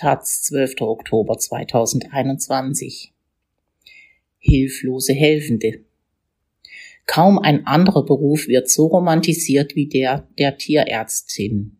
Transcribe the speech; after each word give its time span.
Taz 0.00 0.42
12. 0.44 0.82
Oktober 0.82 1.38
2021. 1.38 3.12
Hilflose 4.38 5.12
Helfende. 5.12 5.80
Kaum 7.04 7.40
ein 7.40 7.66
anderer 7.66 8.04
Beruf 8.04 8.46
wird 8.46 8.70
so 8.70 8.86
romantisiert 8.86 9.74
wie 9.74 9.88
der 9.88 10.28
der 10.38 10.56
Tierärztin. 10.56 11.78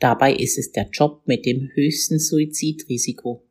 Dabei 0.00 0.34
ist 0.34 0.58
es 0.58 0.72
der 0.72 0.88
Job 0.90 1.22
mit 1.26 1.46
dem 1.46 1.70
höchsten 1.72 2.18
Suizidrisiko. 2.18 3.44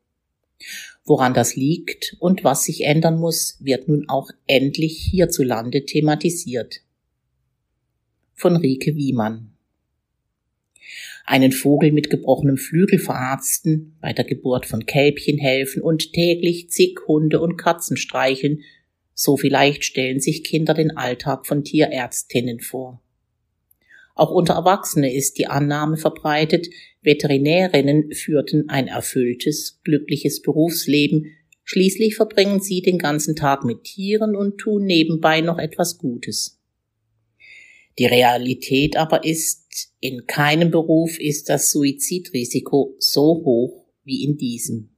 Woran 1.05 1.33
das 1.33 1.55
liegt 1.55 2.17
und 2.19 2.43
was 2.43 2.65
sich 2.65 2.83
ändern 2.83 3.17
muss, 3.17 3.59
wird 3.61 3.87
nun 3.87 4.09
auch 4.09 4.29
endlich 4.45 5.07
hierzulande 5.09 5.85
thematisiert. 5.85 6.81
Von 8.33 8.57
Rike 8.57 8.97
Wiemann 8.97 9.53
einen 11.29 11.51
Vogel 11.51 11.91
mit 11.91 12.09
gebrochenem 12.09 12.57
Flügel 12.57 12.97
verarzten, 12.97 13.95
bei 14.01 14.13
der 14.13 14.25
Geburt 14.25 14.65
von 14.65 14.87
Kälbchen 14.87 15.37
helfen 15.37 15.79
und 15.83 16.11
täglich 16.11 16.71
zig 16.71 16.97
Hunde 17.07 17.39
und 17.39 17.55
Katzen 17.55 17.97
streicheln, 17.97 18.61
so 19.13 19.37
vielleicht 19.37 19.83
stellen 19.83 20.19
sich 20.19 20.43
Kinder 20.43 20.73
den 20.73 20.97
Alltag 20.97 21.45
von 21.45 21.63
Tierärztinnen 21.63 22.61
vor. 22.61 23.03
Auch 24.15 24.31
unter 24.31 24.55
Erwachsene 24.55 25.13
ist 25.13 25.37
die 25.37 25.45
Annahme 25.45 25.97
verbreitet, 25.97 26.67
Veterinärinnen 27.03 28.11
führten 28.11 28.67
ein 28.67 28.87
erfülltes, 28.87 29.81
glückliches 29.83 30.41
Berufsleben, 30.41 31.27
schließlich 31.63 32.15
verbringen 32.15 32.59
sie 32.59 32.81
den 32.81 32.97
ganzen 32.97 33.35
Tag 33.35 33.63
mit 33.63 33.83
Tieren 33.83 34.35
und 34.35 34.57
tun 34.57 34.83
nebenbei 34.83 35.41
noch 35.41 35.59
etwas 35.59 35.99
Gutes. 35.99 36.58
Die 37.97 38.05
Realität 38.05 38.95
aber 38.95 39.25
ist, 39.25 39.91
in 39.99 40.25
keinem 40.27 40.71
Beruf 40.71 41.19
ist 41.19 41.49
das 41.49 41.71
Suizidrisiko 41.71 42.95
so 42.99 43.41
hoch 43.43 43.85
wie 44.03 44.23
in 44.23 44.37
diesem. 44.37 44.89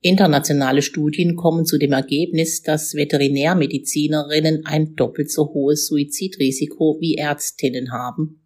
Internationale 0.00 0.82
Studien 0.82 1.36
kommen 1.36 1.66
zu 1.66 1.78
dem 1.78 1.92
Ergebnis, 1.92 2.62
dass 2.62 2.94
Veterinärmedizinerinnen 2.94 4.64
ein 4.64 4.94
doppelt 4.94 5.30
so 5.30 5.52
hohes 5.52 5.88
Suizidrisiko 5.88 6.98
wie 7.00 7.16
Ärztinnen 7.16 7.90
haben 7.90 8.40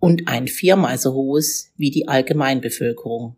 und 0.00 0.26
ein 0.26 0.48
viermal 0.48 0.98
so 0.98 1.12
hohes 1.12 1.72
wie 1.76 1.90
die 1.90 2.08
Allgemeinbevölkerung. 2.08 3.36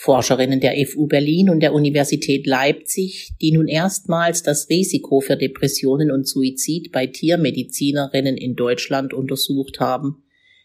Forscherinnen 0.00 0.60
der 0.60 0.74
FU 0.86 1.08
Berlin 1.08 1.50
und 1.50 1.58
der 1.58 1.74
Universität 1.74 2.46
Leipzig, 2.46 3.32
die 3.42 3.50
nun 3.50 3.66
erstmals 3.66 4.44
das 4.44 4.68
Risiko 4.68 5.20
für 5.20 5.36
Depressionen 5.36 6.12
und 6.12 6.28
Suizid 6.28 6.92
bei 6.92 7.08
Tiermedizinerinnen 7.08 8.36
in 8.36 8.54
Deutschland 8.54 9.12
untersucht 9.12 9.80
haben, 9.80 10.22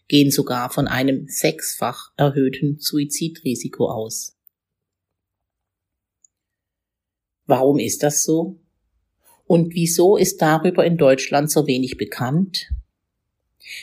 gehen 0.08 0.30
sogar 0.30 0.70
von 0.70 0.88
einem 0.88 1.26
sechsfach 1.28 2.12
erhöhten 2.16 2.78
Suizidrisiko 2.78 3.90
aus. 3.90 4.38
Warum 7.48 7.80
ist 7.80 8.04
das 8.04 8.24
so? 8.24 8.62
Und 9.46 9.74
wieso 9.74 10.16
ist 10.16 10.44
darüber 10.44 10.86
in 10.86 10.98
Deutschland 10.98 11.50
so 11.50 11.66
wenig 11.66 11.98
bekannt? 11.98 12.68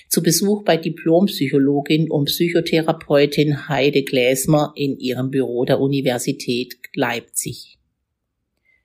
Zu 0.08 0.22
Besuch 0.22 0.64
bei 0.64 0.76
Diplompsychologin 0.76 2.10
und 2.10 2.26
Psychotherapeutin 2.26 3.68
Heide 3.68 4.02
Gläsmer 4.02 4.72
in 4.76 4.98
ihrem 4.98 5.30
Büro 5.30 5.64
der 5.64 5.80
Universität 5.80 6.76
Leipzig. 6.94 7.78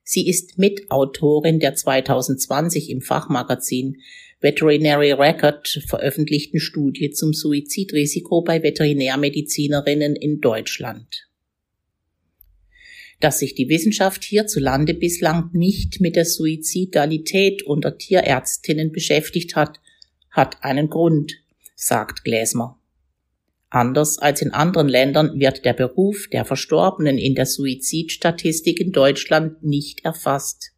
Sie 0.04 0.28
ist 0.28 0.58
Mitautorin 0.58 1.60
der 1.60 1.76
2020 1.76 2.92
im 2.92 3.02
Fachmagazin 3.02 3.98
Veterinary 4.40 5.12
Record 5.12 5.68
veröffentlichten 5.88 6.60
Studie 6.60 7.09
zum 7.09 7.34
Suizidrisiko 7.34 8.44
bei 8.44 8.62
Veterinärmedizinerinnen 8.62 10.16
in 10.16 10.42
Deutschland. 10.42 11.28
Dass 13.19 13.40
sich 13.40 13.56
die 13.56 13.69
Wissenschaft 13.69 14.24
hierzulande 14.24 14.94
bislang 14.94 15.50
nicht 15.53 16.00
mit 16.02 16.16
der 16.16 16.25
Suizidalität 16.25 17.64
unter 17.64 17.98
Tierärztinnen 17.98 18.92
beschäftigt 18.92 19.56
hat, 19.56 19.80
hat 20.35 20.63
einen 20.63 20.90
Grund, 20.90 21.34
sagt 21.75 22.23
Gläsmer. 22.23 22.78
Anders 23.69 24.19
als 24.19 24.41
in 24.41 24.51
anderen 24.51 24.88
Ländern 24.88 25.40
wird 25.40 25.66
der 25.66 25.73
Beruf 25.73 26.28
der 26.31 26.46
Verstorbenen 26.46 27.18
in 27.18 27.35
der 27.35 27.46
Suizidstatistik 27.46 28.79
in 28.79 28.91
Deutschland 28.91 29.63
nicht 29.63 30.06
erfasst. 30.06 30.72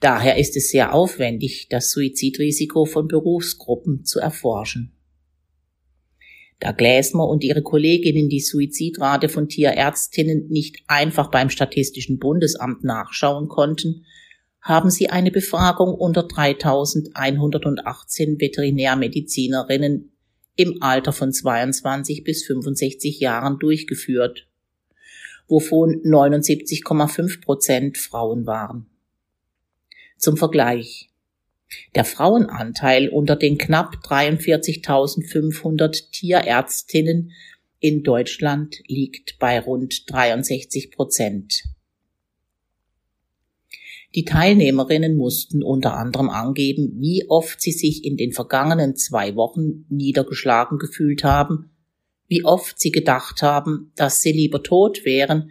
Daher 0.00 0.38
ist 0.38 0.56
es 0.56 0.70
sehr 0.70 0.94
aufwendig, 0.94 1.68
das 1.68 1.90
Suizidrisiko 1.90 2.86
von 2.86 3.08
Berufsgruppen 3.08 4.04
zu 4.04 4.18
erforschen. 4.18 4.92
Da 6.58 6.72
Gläsmer 6.72 7.28
und 7.28 7.44
ihre 7.44 7.62
Kolleginnen 7.62 8.28
die 8.28 8.40
Suizidrate 8.40 9.28
von 9.28 9.48
Tierärztinnen 9.48 10.48
nicht 10.48 10.82
einfach 10.86 11.30
beim 11.30 11.48
Statistischen 11.48 12.18
Bundesamt 12.18 12.84
nachschauen 12.84 13.48
konnten, 13.48 14.04
haben 14.60 14.90
sie 14.90 15.08
eine 15.08 15.30
Befragung 15.30 15.94
unter 15.94 16.24
3118 16.24 18.40
Veterinärmedizinerinnen 18.40 20.10
im 20.56 20.82
Alter 20.82 21.12
von 21.12 21.32
22 21.32 22.24
bis 22.24 22.44
65 22.44 23.20
Jahren 23.20 23.58
durchgeführt, 23.58 24.48
wovon 25.48 26.02
79,5 26.02 27.42
Prozent 27.42 27.98
Frauen 27.98 28.46
waren. 28.46 28.86
Zum 30.18 30.36
Vergleich. 30.36 31.08
Der 31.94 32.04
Frauenanteil 32.04 33.08
unter 33.08 33.36
den 33.36 33.56
knapp 33.56 33.94
43.500 34.04 36.10
Tierärztinnen 36.10 37.30
in 37.78 38.02
Deutschland 38.02 38.80
liegt 38.86 39.38
bei 39.38 39.60
rund 39.60 40.10
63 40.10 40.90
Prozent. 40.90 41.62
Die 44.14 44.24
Teilnehmerinnen 44.24 45.16
mussten 45.16 45.62
unter 45.62 45.94
anderem 45.94 46.30
angeben, 46.30 46.96
wie 46.98 47.26
oft 47.28 47.60
sie 47.60 47.72
sich 47.72 48.04
in 48.04 48.16
den 48.16 48.32
vergangenen 48.32 48.96
zwei 48.96 49.36
Wochen 49.36 49.84
niedergeschlagen 49.88 50.78
gefühlt 50.78 51.22
haben, 51.22 51.70
wie 52.26 52.44
oft 52.44 52.80
sie 52.80 52.90
gedacht 52.90 53.42
haben, 53.42 53.92
dass 53.94 54.20
sie 54.20 54.32
lieber 54.32 54.62
tot 54.62 55.04
wären, 55.04 55.50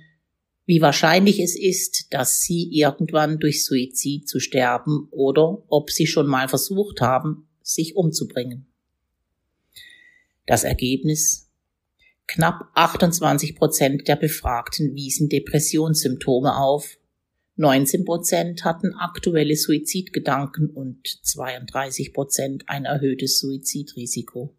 wie 0.65 0.81
wahrscheinlich 0.81 1.39
es 1.39 1.57
ist, 1.57 2.13
dass 2.13 2.41
sie 2.41 2.69
irgendwann 2.71 3.39
durch 3.39 3.65
Suizid 3.65 4.27
zu 4.27 4.39
sterben 4.39 5.07
oder 5.09 5.63
ob 5.69 5.89
sie 5.89 6.05
schon 6.05 6.27
mal 6.27 6.47
versucht 6.47 7.01
haben, 7.01 7.47
sich 7.63 7.95
umzubringen. 7.95 8.67
Das 10.45 10.63
Ergebnis 10.63 11.49
Knapp 12.27 12.69
28 12.75 13.55
Prozent 13.55 14.07
der 14.07 14.15
Befragten 14.15 14.93
wiesen 14.93 15.29
Depressionssymptome 15.29 16.57
auf 16.57 16.98
19 17.59 18.05
Prozent 18.05 18.63
hatten 18.63 18.93
aktuelle 18.93 19.57
Suizidgedanken 19.57 20.69
und 20.69 21.05
32 21.25 22.13
Prozent 22.13 22.63
ein 22.67 22.85
erhöhtes 22.85 23.37
Suizidrisiko. 23.39 24.55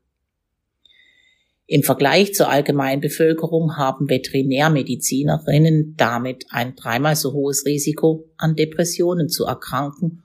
Im 1.65 1.83
Vergleich 1.83 2.35
zur 2.35 2.51
Allgemeinbevölkerung 2.51 3.79
haben 3.79 4.11
Veterinärmedizinerinnen 4.11 5.95
damit 5.97 6.45
ein 6.51 6.77
dreimal 6.77 7.17
so 7.17 7.33
hohes 7.33 7.65
Risiko, 7.65 8.29
an 8.37 8.55
Depressionen 8.55 9.31
zu 9.31 9.47
erkranken 9.47 10.23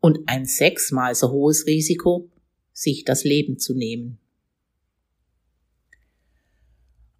und 0.00 0.20
ein 0.24 0.46
sechsmal 0.46 1.14
so 1.14 1.30
hohes 1.30 1.66
Risiko, 1.66 2.30
sich 2.72 3.04
das 3.04 3.24
Leben 3.24 3.58
zu 3.58 3.74
nehmen. 3.74 4.18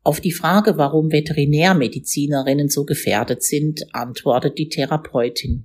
Auf 0.05 0.21
die 0.21 0.33
Frage, 0.33 0.77
warum 0.77 1.11
Veterinärmedizinerinnen 1.11 2.69
so 2.69 2.85
gefährdet 2.85 3.43
sind, 3.43 3.95
antwortet 3.95 4.59
die 4.59 4.69
Therapeutin. 4.69 5.65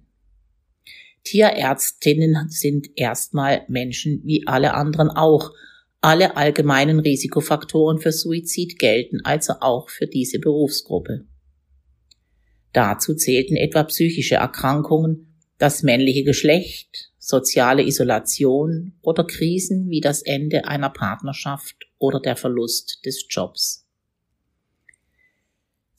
Tierärztinnen 1.25 2.47
sind 2.47 2.87
erstmal 2.95 3.65
Menschen 3.67 4.21
wie 4.23 4.47
alle 4.47 4.73
anderen 4.75 5.09
auch. 5.09 5.51
Alle 5.99 6.37
allgemeinen 6.37 6.99
Risikofaktoren 6.99 7.99
für 7.99 8.13
Suizid 8.13 8.79
gelten 8.79 9.19
also 9.25 9.55
auch 9.59 9.89
für 9.89 10.07
diese 10.07 10.39
Berufsgruppe. 10.39 11.25
Dazu 12.71 13.15
zählten 13.15 13.57
etwa 13.57 13.83
psychische 13.83 14.35
Erkrankungen, 14.35 15.35
das 15.57 15.83
männliche 15.83 16.23
Geschlecht, 16.23 17.11
soziale 17.17 17.83
Isolation 17.83 18.93
oder 19.01 19.25
Krisen 19.25 19.89
wie 19.89 19.99
das 19.99 20.21
Ende 20.21 20.65
einer 20.65 20.89
Partnerschaft 20.89 21.75
oder 21.97 22.21
der 22.21 22.37
Verlust 22.37 23.05
des 23.05 23.25
Jobs. 23.29 23.88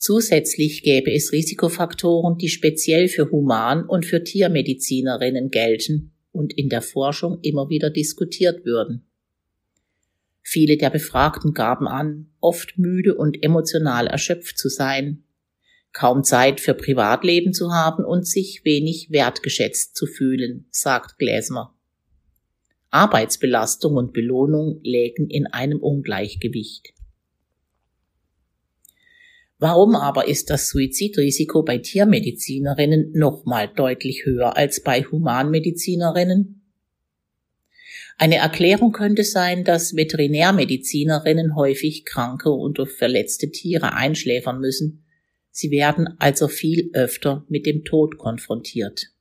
Zusätzlich 0.01 0.81
gäbe 0.81 1.13
es 1.13 1.31
Risikofaktoren, 1.31 2.39
die 2.39 2.49
speziell 2.49 3.07
für 3.07 3.29
Human- 3.29 3.85
und 3.85 4.03
für 4.03 4.23
Tiermedizinerinnen 4.23 5.51
gelten 5.51 6.11
und 6.31 6.57
in 6.57 6.69
der 6.69 6.81
Forschung 6.81 7.37
immer 7.43 7.69
wieder 7.69 7.91
diskutiert 7.91 8.65
würden. 8.65 9.05
Viele 10.41 10.77
der 10.77 10.89
Befragten 10.89 11.53
gaben 11.53 11.87
an, 11.87 12.31
oft 12.39 12.79
müde 12.79 13.13
und 13.13 13.43
emotional 13.43 14.07
erschöpft 14.07 14.57
zu 14.57 14.69
sein, 14.69 15.23
kaum 15.93 16.23
Zeit 16.23 16.61
für 16.61 16.73
Privatleben 16.73 17.53
zu 17.53 17.71
haben 17.71 18.03
und 18.03 18.25
sich 18.25 18.65
wenig 18.65 19.11
wertgeschätzt 19.11 19.95
zu 19.95 20.07
fühlen, 20.07 20.65
sagt 20.71 21.19
Gläsmer. 21.19 21.77
Arbeitsbelastung 22.89 23.97
und 23.97 24.13
Belohnung 24.13 24.79
lägen 24.81 25.29
in 25.29 25.45
einem 25.45 25.79
Ungleichgewicht. 25.79 26.95
Warum 29.61 29.95
aber 29.95 30.27
ist 30.27 30.49
das 30.49 30.69
Suizidrisiko 30.69 31.61
bei 31.61 31.77
Tiermedizinerinnen 31.77 33.11
nochmal 33.13 33.67
deutlich 33.67 34.25
höher 34.25 34.57
als 34.57 34.81
bei 34.81 35.03
Humanmedizinerinnen? 35.03 36.63
Eine 38.17 38.37
Erklärung 38.37 38.91
könnte 38.91 39.23
sein, 39.23 39.63
dass 39.63 39.95
Veterinärmedizinerinnen 39.95 41.55
häufig 41.55 42.05
kranke 42.05 42.49
und 42.49 42.79
verletzte 42.89 43.51
Tiere 43.51 43.93
einschläfern 43.93 44.59
müssen. 44.59 45.05
Sie 45.51 45.69
werden 45.69 46.09
also 46.17 46.47
viel 46.47 46.89
öfter 46.93 47.45
mit 47.47 47.67
dem 47.67 47.83
Tod 47.83 48.17
konfrontiert. 48.17 49.11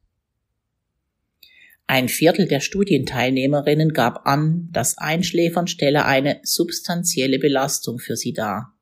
Ein 1.87 2.08
Viertel 2.08 2.48
der 2.48 2.60
Studienteilnehmerinnen 2.60 3.92
gab 3.92 4.26
an, 4.26 4.70
das 4.72 4.96
Einschläfern 4.96 5.66
stelle 5.66 6.06
eine 6.06 6.40
substanzielle 6.44 7.38
Belastung 7.38 7.98
für 7.98 8.16
sie 8.16 8.32
dar 8.32 8.75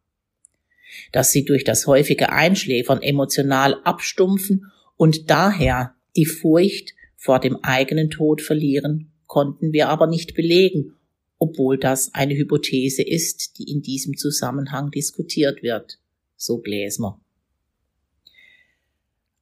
dass 1.13 1.31
sie 1.31 1.45
durch 1.45 1.65
das 1.65 1.87
häufige 1.87 2.31
Einschläfern 2.31 3.03
emotional 3.03 3.77
abstumpfen 3.85 4.67
und 4.97 5.31
daher 5.31 5.95
die 6.17 6.27
Furcht 6.27 6.95
vor 7.17 7.41
dem 7.41 7.57
eigenen 7.63 8.11
Tod 8.11 8.43
verlieren, 8.43 9.13
konnten 9.27 9.73
wir 9.73 9.89
aber 9.89 10.07
nicht 10.07 10.35
belegen, 10.35 10.95
obwohl 11.39 11.79
das 11.79 12.15
eine 12.15 12.35
Hypothese 12.35 13.03
ist, 13.03 13.59
die 13.59 13.71
in 13.71 13.83
diesem 13.83 14.17
Zusammenhang 14.17 14.91
diskutiert 14.91 15.63
wird, 15.63 15.99
so 16.37 16.59
Gläsmer. 16.59 17.21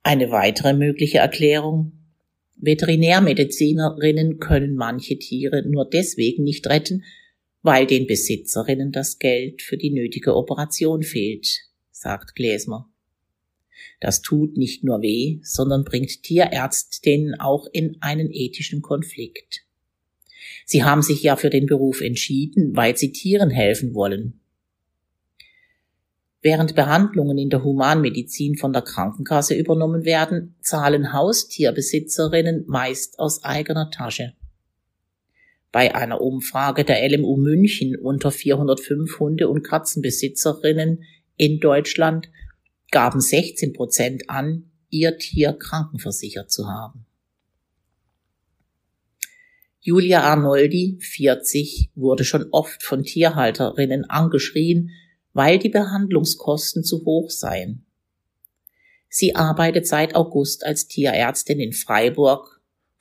Eine 0.02 0.30
weitere 0.30 0.72
mögliche 0.72 1.18
Erklärung 1.18 1.92
Veterinärmedizinerinnen 2.58 4.38
können 4.38 4.76
manche 4.76 5.18
Tiere 5.18 5.62
nur 5.68 5.88
deswegen 5.88 6.42
nicht 6.42 6.66
retten, 6.66 7.04
weil 7.66 7.84
den 7.84 8.06
Besitzerinnen 8.06 8.92
das 8.92 9.18
Geld 9.18 9.60
für 9.60 9.76
die 9.76 9.90
nötige 9.90 10.36
Operation 10.36 11.02
fehlt, 11.02 11.62
sagt 11.90 12.36
Gläsmer. 12.36 12.88
Das 13.98 14.22
tut 14.22 14.56
nicht 14.56 14.84
nur 14.84 15.02
weh, 15.02 15.40
sondern 15.42 15.82
bringt 15.82 16.22
Tierärztinnen 16.22 17.40
auch 17.40 17.66
in 17.72 17.96
einen 18.00 18.30
ethischen 18.30 18.82
Konflikt. 18.82 19.64
Sie 20.64 20.84
haben 20.84 21.02
sich 21.02 21.24
ja 21.24 21.34
für 21.34 21.50
den 21.50 21.66
Beruf 21.66 22.02
entschieden, 22.02 22.76
weil 22.76 22.96
sie 22.96 23.10
Tieren 23.10 23.50
helfen 23.50 23.94
wollen. 23.94 24.38
Während 26.42 26.76
Behandlungen 26.76 27.36
in 27.36 27.50
der 27.50 27.64
Humanmedizin 27.64 28.56
von 28.56 28.72
der 28.72 28.82
Krankenkasse 28.82 29.56
übernommen 29.56 30.04
werden, 30.04 30.54
zahlen 30.60 31.12
Haustierbesitzerinnen 31.12 32.62
meist 32.68 33.18
aus 33.18 33.42
eigener 33.42 33.90
Tasche. 33.90 34.34
Bei 35.76 35.94
einer 35.94 36.22
Umfrage 36.22 36.84
der 36.84 37.06
LMU 37.06 37.36
München 37.36 37.96
unter 37.96 38.30
405 38.30 39.20
Hunde- 39.20 39.50
und 39.50 39.62
Katzenbesitzerinnen 39.62 41.04
in 41.36 41.60
Deutschland 41.60 42.30
gaben 42.90 43.20
16 43.20 43.74
Prozent 43.74 44.30
an, 44.30 44.70
ihr 44.88 45.18
Tier 45.18 45.52
krankenversichert 45.52 46.50
zu 46.50 46.66
haben. 46.66 47.04
Julia 49.80 50.22
Arnoldi, 50.22 50.96
40, 50.98 51.90
wurde 51.94 52.24
schon 52.24 52.46
oft 52.52 52.82
von 52.82 53.02
Tierhalterinnen 53.02 54.06
angeschrien, 54.06 54.92
weil 55.34 55.58
die 55.58 55.68
Behandlungskosten 55.68 56.84
zu 56.84 57.04
hoch 57.04 57.28
seien. 57.28 57.84
Sie 59.10 59.36
arbeitet 59.36 59.86
seit 59.86 60.14
August 60.14 60.64
als 60.64 60.88
Tierärztin 60.88 61.60
in 61.60 61.74
Freiburg 61.74 62.55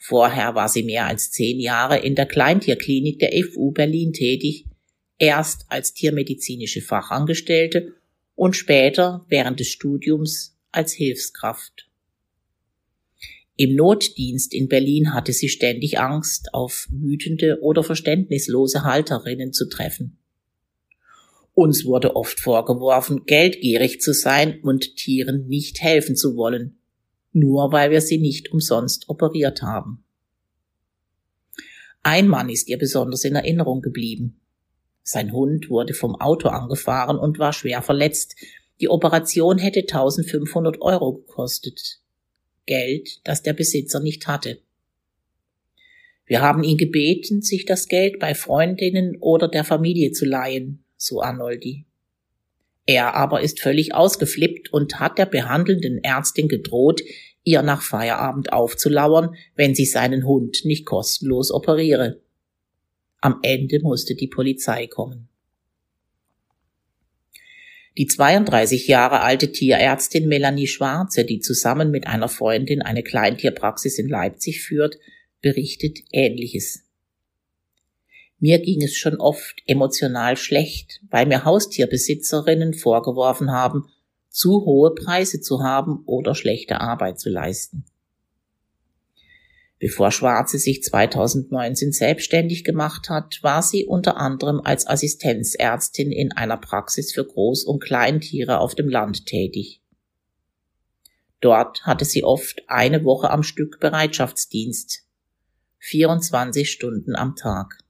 Vorher 0.07 0.53
war 0.53 0.69
sie 0.69 0.83
mehr 0.83 1.07
als 1.07 1.31
zehn 1.31 1.59
Jahre 1.59 1.97
in 1.97 2.13
der 2.13 2.27
Kleintierklinik 2.27 3.17
der 3.17 3.31
FU 3.43 3.71
Berlin 3.71 4.13
tätig, 4.13 4.65
erst 5.17 5.65
als 5.69 5.95
tiermedizinische 5.95 6.83
Fachangestellte 6.83 7.95
und 8.35 8.55
später 8.55 9.25
während 9.29 9.59
des 9.59 9.69
Studiums 9.69 10.59
als 10.71 10.93
Hilfskraft. 10.93 11.89
Im 13.55 13.73
Notdienst 13.73 14.53
in 14.53 14.67
Berlin 14.67 15.11
hatte 15.11 15.33
sie 15.33 15.49
ständig 15.49 15.97
Angst, 15.97 16.53
auf 16.53 16.87
wütende 16.91 17.57
oder 17.63 17.83
verständnislose 17.83 18.83
Halterinnen 18.83 19.53
zu 19.53 19.67
treffen. 19.67 20.19
Uns 21.55 21.83
wurde 21.83 22.15
oft 22.15 22.39
vorgeworfen, 22.39 23.25
geldgierig 23.25 24.01
zu 24.01 24.13
sein 24.13 24.59
und 24.61 24.97
Tieren 24.97 25.47
nicht 25.47 25.81
helfen 25.81 26.15
zu 26.15 26.35
wollen 26.35 26.77
nur 27.35 27.71
weil 27.71 27.91
wir 27.91 28.01
sie 28.01 28.17
nicht 28.17 28.51
umsonst 28.51 29.09
operiert 29.09 29.61
haben. 29.61 30.03
Ein 32.01 32.27
Mann 32.27 32.49
ist 32.49 32.69
ihr 32.69 32.77
besonders 32.77 33.25
in 33.25 33.35
Erinnerung 33.35 33.81
geblieben. 33.81 34.39
Sein 35.03 35.31
Hund 35.31 35.69
wurde 35.69 35.93
vom 35.93 36.15
Auto 36.15 36.49
angefahren 36.49 37.17
und 37.17 37.37
war 37.37 37.53
schwer 37.53 37.81
verletzt. 37.81 38.35
Die 38.79 38.89
Operation 38.89 39.57
hätte 39.57 39.81
1500 39.81 40.81
Euro 40.81 41.13
gekostet. 41.13 41.99
Geld, 42.65 43.21
das 43.23 43.43
der 43.43 43.53
Besitzer 43.53 43.99
nicht 43.99 44.27
hatte. 44.27 44.59
Wir 46.25 46.41
haben 46.41 46.63
ihn 46.63 46.77
gebeten, 46.77 47.41
sich 47.41 47.65
das 47.65 47.87
Geld 47.87 48.19
bei 48.19 48.33
Freundinnen 48.33 49.17
oder 49.19 49.47
der 49.47 49.63
Familie 49.63 50.11
zu 50.11 50.25
leihen, 50.25 50.83
so 50.97 51.21
Arnoldi. 51.21 51.85
Er 52.85 53.15
aber 53.15 53.41
ist 53.41 53.61
völlig 53.61 53.93
ausgeflippt 53.95 54.71
und 54.71 54.99
hat 54.99 55.17
der 55.17 55.25
behandelnden 55.25 56.03
Ärztin 56.03 56.47
gedroht, 56.47 57.01
ihr 57.43 57.61
nach 57.61 57.81
Feierabend 57.81 58.53
aufzulauern, 58.53 59.35
wenn 59.55 59.73
sie 59.73 59.85
seinen 59.85 60.25
Hund 60.25 60.65
nicht 60.65 60.85
kostenlos 60.85 61.51
operiere. 61.51 62.21
Am 63.21 63.39
Ende 63.41 63.79
musste 63.81 64.15
die 64.15 64.27
Polizei 64.27 64.87
kommen. 64.87 65.29
Die 67.97 68.07
32 68.07 68.87
Jahre 68.87 69.21
alte 69.21 69.51
Tierärztin 69.51 70.27
Melanie 70.27 70.67
Schwarze, 70.67 71.23
die 71.23 71.39
zusammen 71.39 71.91
mit 71.91 72.07
einer 72.07 72.27
Freundin 72.27 72.81
eine 72.81 73.03
Kleintierpraxis 73.03 73.97
in 73.97 74.09
Leipzig 74.09 74.61
führt, 74.61 74.99
berichtet 75.41 75.99
Ähnliches. 76.11 76.84
Mir 78.39 78.59
ging 78.59 78.81
es 78.81 78.95
schon 78.95 79.15
oft 79.15 79.61
emotional 79.65 80.37
schlecht, 80.37 81.01
weil 81.09 81.25
mir 81.25 81.45
Haustierbesitzerinnen 81.45 82.73
vorgeworfen 82.73 83.51
haben, 83.51 83.89
zu 84.29 84.65
hohe 84.65 84.93
Preise 84.93 85.39
zu 85.39 85.63
haben 85.63 86.03
oder 86.05 86.35
schlechte 86.35 86.81
Arbeit 86.81 87.19
zu 87.19 87.29
leisten. 87.29 87.85
Bevor 89.79 90.11
Schwarze 90.11 90.57
sich 90.57 90.83
2019 90.83 91.91
selbstständig 91.91 92.63
gemacht 92.63 93.09
hat, 93.09 93.39
war 93.43 93.61
sie 93.61 93.85
unter 93.85 94.17
anderem 94.17 94.61
als 94.61 94.87
Assistenzärztin 94.87 96.11
in 96.11 96.31
einer 96.31 96.57
Praxis 96.57 97.13
für 97.13 97.23
Groß- 97.23 97.65
und 97.65 97.81
Kleintiere 97.81 98.59
auf 98.59 98.75
dem 98.75 98.89
Land 98.89 99.25
tätig. 99.25 99.81
Dort 101.41 101.85
hatte 101.85 102.05
sie 102.05 102.23
oft 102.23 102.63
eine 102.67 103.03
Woche 103.03 103.29
am 103.29 103.43
Stück 103.43 103.79
Bereitschaftsdienst, 103.79 105.03
24 105.79 106.71
Stunden 106.71 107.15
am 107.15 107.35
Tag. 107.35 107.84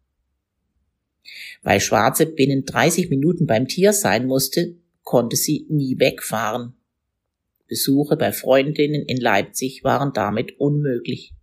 Weil 1.64 1.80
Schwarze 1.80 2.26
binnen 2.26 2.66
30 2.66 3.10
Minuten 3.10 3.46
beim 3.46 3.68
Tier 3.68 3.94
sein 3.94 4.28
musste, 4.28 4.76
konnte 5.04 5.36
sie 5.36 5.66
nie 5.70 6.00
wegfahren. 6.00 6.74
Besuche 7.68 8.16
bei 8.16 8.32
Freundinnen 8.32 9.06
in 9.06 9.18
Leipzig 9.18 9.84
waren 9.84 10.14
damit 10.14 10.60
unmöglich. 10.60 11.34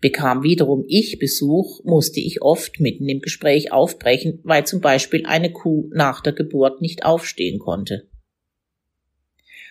Bekam 0.00 0.42
wiederum 0.42 0.84
ich 0.88 1.18
Besuch, 1.18 1.82
musste 1.84 2.20
ich 2.20 2.42
oft 2.42 2.80
mitten 2.80 3.08
im 3.08 3.20
Gespräch 3.20 3.72
aufbrechen, 3.72 4.40
weil 4.44 4.66
zum 4.66 4.80
Beispiel 4.80 5.24
eine 5.26 5.52
Kuh 5.52 5.90
nach 5.92 6.20
der 6.20 6.32
Geburt 6.32 6.80
nicht 6.80 7.04
aufstehen 7.04 7.58
konnte. 7.58 8.08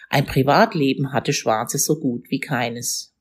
Ein 0.10 0.26
Privatleben 0.26 1.14
hatte 1.14 1.34
Schwarze 1.34 1.78
so 1.78 2.00
gut 2.00 2.30
wie 2.30 2.40
keines. 2.40 3.15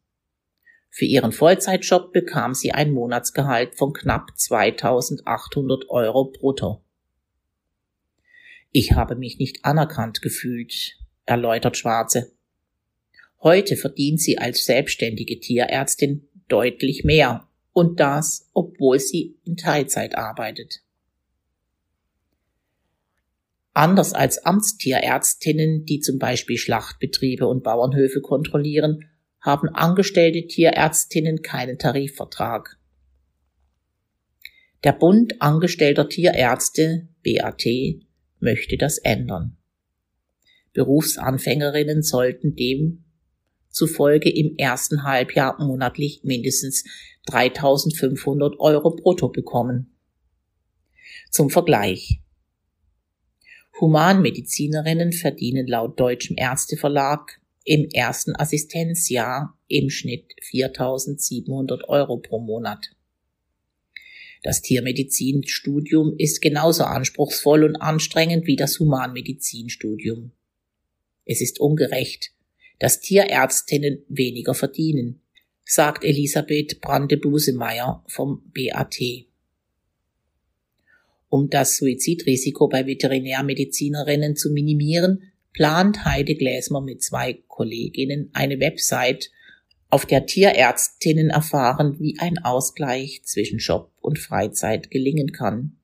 Für 0.96 1.06
ihren 1.06 1.32
Vollzeitjob 1.32 2.12
bekam 2.12 2.54
sie 2.54 2.70
ein 2.70 2.92
Monatsgehalt 2.92 3.74
von 3.74 3.92
knapp 3.92 4.30
2800 4.38 5.90
Euro 5.90 6.30
brutto. 6.30 6.84
Ich 8.70 8.92
habe 8.92 9.16
mich 9.16 9.40
nicht 9.40 9.64
anerkannt 9.64 10.22
gefühlt, 10.22 10.96
erläutert 11.26 11.76
Schwarze. 11.76 12.30
Heute 13.42 13.76
verdient 13.76 14.20
sie 14.20 14.38
als 14.38 14.66
selbstständige 14.66 15.40
Tierärztin 15.40 16.28
deutlich 16.46 17.02
mehr 17.02 17.48
und 17.72 17.98
das, 17.98 18.48
obwohl 18.52 19.00
sie 19.00 19.36
in 19.42 19.56
Teilzeit 19.56 20.14
arbeitet. 20.14 20.84
Anders 23.72 24.12
als 24.12 24.38
Amtstierärztinnen, 24.46 25.86
die 25.86 25.98
zum 25.98 26.20
Beispiel 26.20 26.56
Schlachtbetriebe 26.56 27.48
und 27.48 27.64
Bauernhöfe 27.64 28.20
kontrollieren, 28.20 29.10
haben 29.44 29.68
angestellte 29.68 30.46
Tierärztinnen 30.46 31.42
keinen 31.42 31.78
Tarifvertrag. 31.78 32.78
Der 34.84 34.92
Bund 34.92 35.40
angestellter 35.42 36.08
Tierärzte, 36.08 37.08
BAT, 37.22 37.64
möchte 38.40 38.78
das 38.78 38.96
ändern. 38.98 39.58
Berufsanfängerinnen 40.72 42.02
sollten 42.02 42.56
demzufolge 42.56 44.30
im 44.30 44.56
ersten 44.56 45.04
Halbjahr 45.04 45.62
monatlich 45.62 46.22
mindestens 46.24 46.84
3500 47.26 48.58
Euro 48.58 48.96
brutto 48.96 49.28
bekommen. 49.28 49.94
Zum 51.30 51.50
Vergleich. 51.50 52.20
Humanmedizinerinnen 53.78 55.12
verdienen 55.12 55.66
laut 55.66 56.00
Deutschem 56.00 56.36
Ärzteverlag 56.38 57.40
im 57.64 57.88
ersten 57.90 58.36
Assistenzjahr 58.36 59.58
im 59.68 59.90
Schnitt 59.90 60.34
4.700 60.50 61.84
Euro 61.88 62.18
pro 62.18 62.38
Monat. 62.38 62.90
Das 64.42 64.60
Tiermedizinstudium 64.60 66.14
ist 66.18 66.42
genauso 66.42 66.84
anspruchsvoll 66.84 67.64
und 67.64 67.76
anstrengend 67.76 68.46
wie 68.46 68.56
das 68.56 68.78
Humanmedizinstudium. 68.78 70.32
Es 71.24 71.40
ist 71.40 71.58
ungerecht, 71.58 72.32
dass 72.78 73.00
Tierärztinnen 73.00 74.04
weniger 74.08 74.54
verdienen, 74.54 75.22
sagt 75.64 76.04
Elisabeth 76.04 76.82
Brande-Busemeyer 76.82 78.04
vom 78.06 78.42
BAT. 78.52 79.00
Um 81.30 81.48
das 81.48 81.78
Suizidrisiko 81.78 82.68
bei 82.68 82.86
Veterinärmedizinerinnen 82.86 84.36
zu 84.36 84.50
minimieren, 84.50 85.32
plant 85.54 86.04
Heide 86.04 86.34
Gläsmer 86.34 86.82
mit 86.82 87.02
zwei 87.02 87.38
Kolleginnen 87.48 88.28
eine 88.34 88.60
Website, 88.60 89.30
auf 89.88 90.04
der 90.04 90.26
Tierärztinnen 90.26 91.30
erfahren, 91.30 92.00
wie 92.00 92.18
ein 92.18 92.38
Ausgleich 92.38 93.22
zwischen 93.22 93.58
Job 93.58 93.92
und 94.00 94.18
Freizeit 94.18 94.90
gelingen 94.90 95.30
kann, 95.30 95.76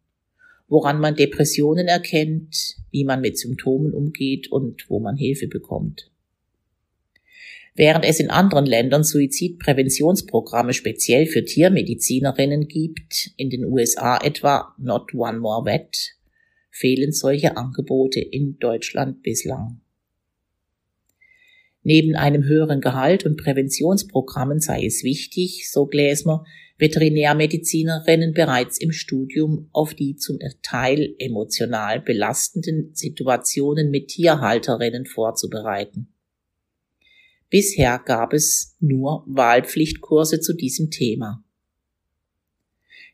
woran 0.68 0.98
man 0.98 1.14
Depressionen 1.14 1.86
erkennt, 1.86 2.76
wie 2.90 3.04
man 3.04 3.20
mit 3.20 3.38
Symptomen 3.38 3.92
umgeht 3.92 4.50
und 4.50 4.90
wo 4.90 4.98
man 4.98 5.16
Hilfe 5.16 5.46
bekommt. 5.46 6.10
Während 7.76 8.04
es 8.04 8.18
in 8.18 8.30
anderen 8.30 8.66
Ländern 8.66 9.04
Suizidpräventionsprogramme 9.04 10.72
speziell 10.72 11.26
für 11.26 11.44
Tiermedizinerinnen 11.44 12.66
gibt, 12.66 13.30
in 13.36 13.48
den 13.48 13.64
USA 13.64 14.18
etwa 14.18 14.74
Not 14.76 15.14
One 15.14 15.38
More 15.38 15.64
Vet, 15.64 16.16
fehlen 16.70 17.12
solche 17.12 17.56
Angebote 17.56 18.20
in 18.20 18.58
Deutschland 18.58 19.22
bislang. 19.22 19.80
Neben 21.82 22.14
einem 22.14 22.44
höheren 22.44 22.80
Gehalt 22.80 23.24
und 23.24 23.36
Präventionsprogrammen 23.36 24.60
sei 24.60 24.84
es 24.84 25.02
wichtig, 25.02 25.70
so 25.70 25.86
Gläsmer, 25.86 26.44
Veterinärmedizinerinnen 26.78 28.32
bereits 28.32 28.78
im 28.78 28.92
Studium 28.92 29.68
auf 29.72 29.94
die 29.94 30.16
zum 30.16 30.38
Teil 30.62 31.14
emotional 31.18 32.00
belastenden 32.00 32.94
Situationen 32.94 33.90
mit 33.90 34.08
Tierhalterinnen 34.08 35.04
vorzubereiten. 35.04 36.08
Bisher 37.50 38.00
gab 38.04 38.32
es 38.32 38.76
nur 38.80 39.24
Wahlpflichtkurse 39.26 40.40
zu 40.40 40.54
diesem 40.54 40.90
Thema. 40.90 41.44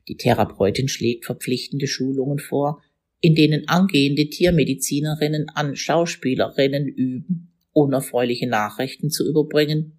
Die 0.08 0.16
Therapeutin 0.16 0.88
schlägt 0.88 1.24
verpflichtende 1.24 1.88
Schulungen 1.88 2.38
vor, 2.38 2.82
in 3.20 3.34
denen 3.34 3.68
angehende 3.68 4.28
Tiermedizinerinnen 4.28 5.48
an 5.50 5.76
Schauspielerinnen 5.76 6.86
üben, 6.86 7.52
unerfreuliche 7.72 8.48
Nachrichten 8.48 9.10
zu 9.10 9.28
überbringen, 9.28 9.98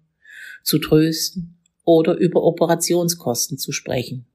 zu 0.62 0.78
trösten 0.78 1.58
oder 1.84 2.16
über 2.16 2.42
Operationskosten 2.42 3.58
zu 3.58 3.72
sprechen. 3.72 4.26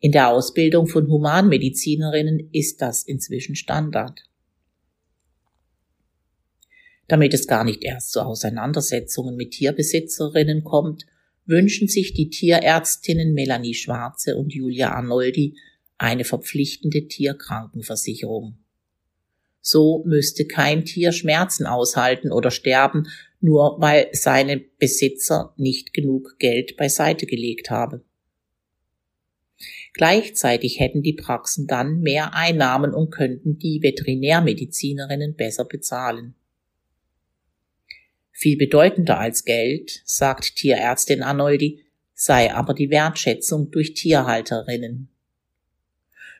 In 0.00 0.12
der 0.12 0.28
Ausbildung 0.28 0.86
von 0.86 1.08
Humanmedizinerinnen 1.08 2.50
ist 2.52 2.82
das 2.82 3.02
inzwischen 3.02 3.56
Standard 3.56 4.22
damit 7.08 7.34
es 7.34 7.46
gar 7.46 7.64
nicht 7.64 7.84
erst 7.84 8.12
zu 8.12 8.20
Auseinandersetzungen 8.20 9.36
mit 9.36 9.52
Tierbesitzerinnen 9.52 10.64
kommt, 10.64 11.06
wünschen 11.44 11.86
sich 11.86 12.14
die 12.14 12.28
Tierärztinnen 12.28 13.32
Melanie 13.32 13.74
Schwarze 13.74 14.36
und 14.36 14.52
Julia 14.52 14.90
Arnoldi 14.92 15.56
eine 15.98 16.24
verpflichtende 16.24 17.08
Tierkrankenversicherung. 17.08 18.58
So 19.60 20.04
müsste 20.06 20.46
kein 20.46 20.84
Tier 20.84 21.10
Schmerzen 21.12 21.66
aushalten 21.66 22.30
oder 22.30 22.50
sterben, 22.50 23.08
nur 23.40 23.80
weil 23.80 24.08
seine 24.12 24.58
Besitzer 24.58 25.54
nicht 25.56 25.92
genug 25.92 26.38
Geld 26.38 26.76
beiseite 26.76 27.26
gelegt 27.26 27.70
habe. 27.70 28.04
Gleichzeitig 29.92 30.78
hätten 30.78 31.02
die 31.02 31.14
Praxen 31.14 31.66
dann 31.66 32.00
mehr 32.00 32.34
Einnahmen 32.34 32.92
und 32.92 33.10
könnten 33.10 33.58
die 33.58 33.82
Veterinärmedizinerinnen 33.82 35.34
besser 35.34 35.64
bezahlen. 35.64 36.34
Viel 38.30 38.58
bedeutender 38.58 39.18
als 39.18 39.44
Geld, 39.46 40.02
sagt 40.04 40.56
Tierärztin 40.56 41.22
Arnoldi, 41.22 41.82
sei 42.12 42.52
aber 42.52 42.74
die 42.74 42.90
Wertschätzung 42.90 43.70
durch 43.70 43.94
Tierhalterinnen. 43.94 45.08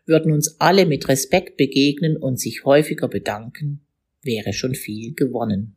Würden 0.06 0.32
uns 0.32 0.60
alle 0.60 0.86
mit 0.86 1.08
Respekt 1.08 1.56
begegnen 1.56 2.16
und 2.16 2.38
sich 2.38 2.64
häufiger 2.64 3.08
bedanken, 3.08 3.80
wäre 4.22 4.52
schon 4.52 4.76
viel 4.76 5.14
gewonnen. 5.14 5.74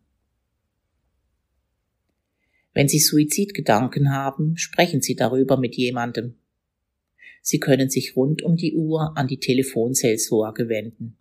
Wenn 2.74 2.88
Sie 2.88 3.00
Suizidgedanken 3.00 4.14
haben, 4.14 4.56
sprechen 4.56 5.02
Sie 5.02 5.16
darüber 5.16 5.58
mit 5.58 5.76
jemandem. 5.76 6.36
Sie 7.42 7.60
können 7.60 7.90
sich 7.90 8.16
rund 8.16 8.44
um 8.44 8.56
die 8.56 8.76
Uhr 8.76 9.18
an 9.18 9.28
die 9.28 9.40
Telefonseelsorge 9.40 10.70
wenden. 10.70 11.18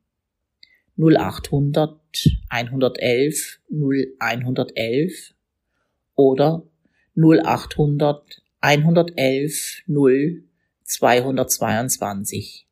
0800 0.98 1.98
111 2.50 3.60
0111 3.70 5.34
oder 6.14 6.66
0800 7.16 8.42
111 8.60 9.82
0 9.86 10.44
222 10.84 12.67